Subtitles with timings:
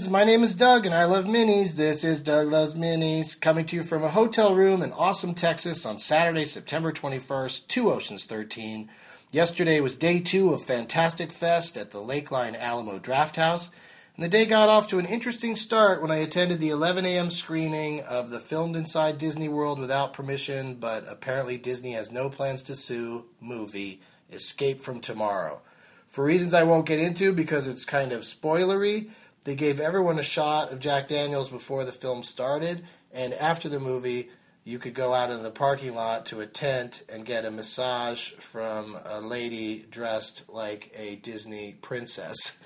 [0.00, 0.08] heads.
[0.08, 1.74] My name is Doug, and I love minis.
[1.74, 5.84] This is Doug Loves Minis, coming to you from a hotel room in Austin, Texas
[5.84, 8.88] on Saturday, September 21st, Two Oceans 13.
[9.30, 13.72] Yesterday was day two of Fantastic Fest at the Lakeline Alamo Draft House,
[14.16, 17.28] and the day got off to an interesting start when I attended the 11 a.m.
[17.28, 22.62] screening of the Filmed Inside Disney World without permission, but apparently Disney has no plans
[22.62, 24.00] to sue movie
[24.32, 25.60] Escape from Tomorrow.
[26.08, 29.10] For reasons I won't get into because it's kind of spoilery,
[29.44, 33.80] they gave everyone a shot of Jack Daniels before the film started, and after the
[33.80, 34.30] movie,
[34.64, 38.30] you could go out in the parking lot to a tent and get a massage
[38.32, 42.60] from a lady dressed like a Disney princess.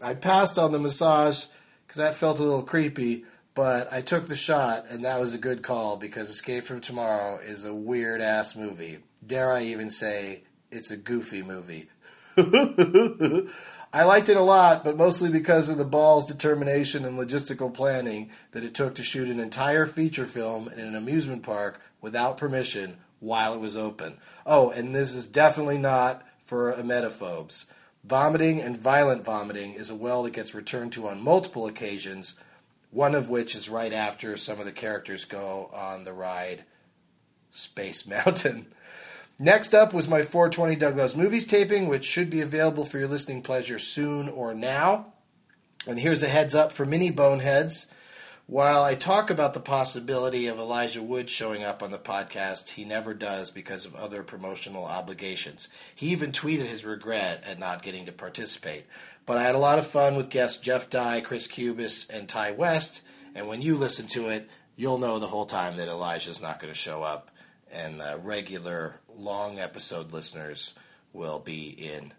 [0.00, 1.44] I passed on the massage
[1.86, 5.38] because that felt a little creepy, but I took the shot, and that was a
[5.38, 8.98] good call because Escape from Tomorrow is a weird ass movie.
[9.24, 11.88] Dare I even say it's a goofy movie.
[13.94, 18.28] I liked it a lot, but mostly because of the balls, determination, and logistical planning
[18.50, 22.96] that it took to shoot an entire feature film in an amusement park without permission
[23.20, 24.18] while it was open.
[24.44, 27.66] Oh, and this is definitely not for emetophobes.
[28.02, 32.34] Vomiting and violent vomiting is a well that gets returned to on multiple occasions,
[32.90, 36.64] one of which is right after some of the characters go on the ride
[37.52, 38.66] Space Mountain.
[39.38, 43.08] Next up was my 420 Doug Loves Movies taping, which should be available for your
[43.08, 45.12] listening pleasure soon or now.
[45.88, 47.88] And here's a heads up for mini boneheads.
[48.46, 52.84] While I talk about the possibility of Elijah Wood showing up on the podcast, he
[52.84, 55.68] never does because of other promotional obligations.
[55.94, 58.84] He even tweeted his regret at not getting to participate.
[59.26, 62.52] But I had a lot of fun with guests Jeff Dye, Chris Cubis, and Ti
[62.52, 63.02] West,
[63.34, 66.72] and when you listen to it, you'll know the whole time that Elijah's not going
[66.72, 67.30] to show up,
[67.74, 70.74] and uh, regular long episode listeners
[71.12, 72.12] will be in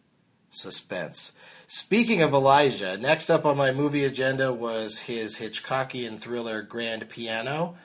[0.50, 1.34] suspense.
[1.68, 7.76] Speaking of Elijah, next up on my movie agenda was his Hitchcockian thriller Grand Piano.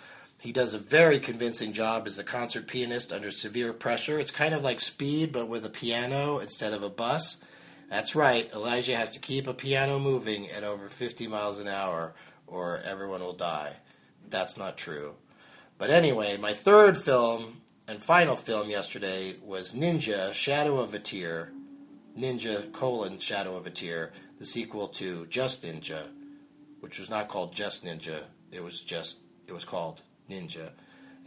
[0.40, 4.18] He does a very convincing job as a concert pianist under severe pressure.
[4.18, 7.42] It's kind of like speed, but with a piano instead of a bus.
[7.90, 12.14] That's right, Elijah has to keep a piano moving at over 50 miles an hour,
[12.46, 13.74] or everyone will die.
[14.28, 15.14] That's not true.
[15.76, 21.52] But anyway, my third film and final film yesterday was Ninja Shadow of a Tear,
[22.18, 26.04] Ninja colon Shadow of a Tear, the sequel to Just Ninja,
[26.80, 28.22] which was not called Just Ninja.
[28.50, 30.70] It was just it was called Ninja.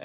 [0.00, 0.04] Uh,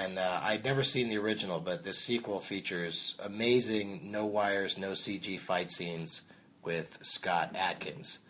[0.00, 4.92] and uh, I'd never seen the original, but this sequel features amazing no wires, no
[4.92, 6.22] CG fight scenes
[6.62, 8.20] with Scott Adkins.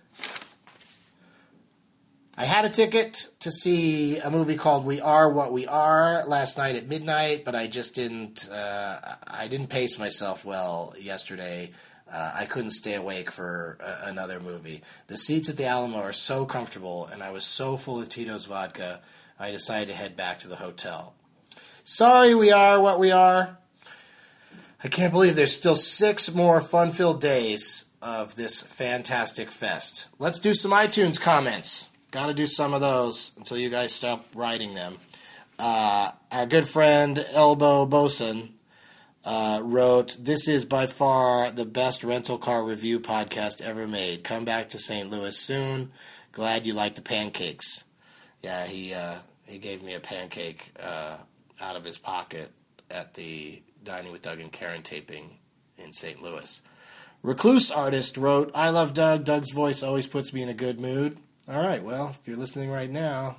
[2.44, 6.58] I had a ticket to see a movie called We Are What We Are last
[6.58, 8.50] night at midnight, but I just didn't.
[8.50, 11.70] Uh, I didn't pace myself well yesterday.
[12.06, 14.82] Uh, I couldn't stay awake for a- another movie.
[15.06, 18.44] The seats at the Alamo are so comfortable, and I was so full of Tito's
[18.44, 19.00] vodka.
[19.40, 21.14] I decided to head back to the hotel.
[21.82, 23.56] Sorry, we are what we are.
[24.84, 30.08] I can't believe there's still six more fun-filled days of this fantastic fest.
[30.18, 31.88] Let's do some iTunes comments.
[32.14, 34.98] Got to do some of those until you guys stop writing them.
[35.58, 38.54] Uh, our good friend Elbow Boson
[39.24, 44.22] uh, wrote, This is by far the best rental car review podcast ever made.
[44.22, 45.10] Come back to St.
[45.10, 45.90] Louis soon.
[46.30, 47.82] Glad you like the pancakes.
[48.42, 51.16] Yeah, he uh, he gave me a pancake uh,
[51.60, 52.52] out of his pocket
[52.92, 55.38] at the Dining with Doug and Karen taping
[55.78, 56.22] in St.
[56.22, 56.62] Louis.
[57.24, 59.24] Recluse artist wrote, I love Doug.
[59.24, 61.18] Doug's voice always puts me in a good mood.
[61.46, 63.36] All right, well, if you're listening right now,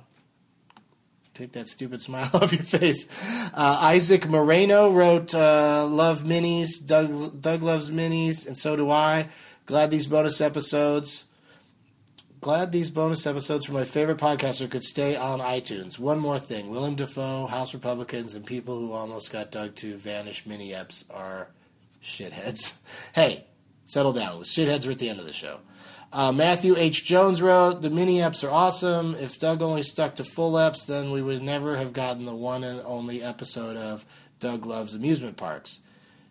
[1.34, 3.08] take that stupid smile off your face.
[3.52, 6.84] Uh, Isaac Moreno wrote, uh, Love minis.
[6.84, 9.26] Doug, Doug loves minis, and so do I.
[9.66, 11.24] Glad these bonus episodes.
[12.40, 15.98] Glad these bonus episodes from my favorite podcaster could stay on iTunes.
[15.98, 20.46] One more thing Willem Dafoe, House Republicans, and people who almost got Doug to vanish
[20.46, 21.48] mini eps are
[22.00, 22.76] shitheads.
[23.14, 23.46] hey,
[23.84, 24.42] settle down.
[24.42, 25.58] Shitheads are at the end of the show.
[26.16, 27.04] Uh, Matthew H.
[27.04, 29.14] Jones wrote, The mini eps are awesome.
[29.16, 32.64] If Doug only stuck to full eps, then we would never have gotten the one
[32.64, 34.06] and only episode of
[34.40, 35.82] Doug Loves Amusement Parks.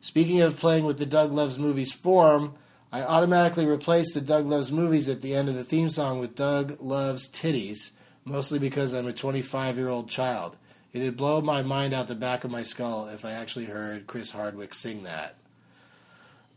[0.01, 2.55] Speaking of playing with the Doug Loves Movies form,
[2.91, 6.33] I automatically replaced the Doug Loves Movies at the end of the theme song with
[6.33, 7.91] Doug Loves Titties,
[8.23, 10.57] mostly because I'm a 25 year old child.
[10.93, 14.31] It'd blow my mind out the back of my skull if I actually heard Chris
[14.31, 15.35] Hardwick sing that.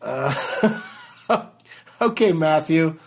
[0.00, 0.34] Uh,
[2.00, 2.98] okay, Matthew.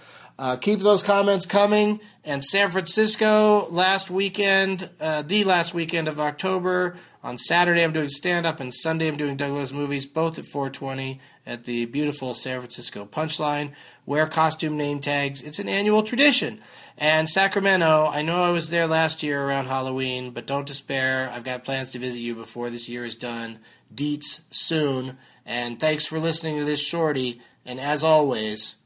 [0.42, 2.00] Uh, keep those comments coming.
[2.26, 8.10] And San Francisco last weekend, uh, the last weekend of October, On Saturday, I'm doing
[8.10, 12.34] stand up, and Sunday, I'm doing Doug Loves Movies, both at 420 at the beautiful
[12.34, 13.74] San Francisco Punchline.
[14.08, 15.44] Wear costume name tags.
[15.44, 16.60] It's an annual tradition.
[16.98, 21.30] And Sacramento, I know I was there last year around Halloween, but don't despair.
[21.32, 23.60] I've got plans to visit you before this year is done.
[23.94, 25.20] Deets soon.
[25.46, 27.40] And thanks for listening to this shorty.
[27.64, 28.78] And as always,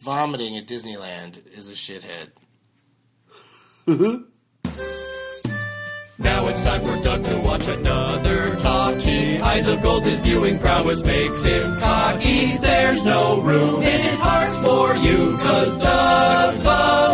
[0.00, 2.30] vomiting at Disneyland is a shithead.
[6.18, 9.40] Now it's time for Doug to watch another talkie.
[9.40, 12.56] Eyes of gold, his viewing prowess makes him cocky.
[12.58, 17.09] There's no room in his heart for you, cause Doug loves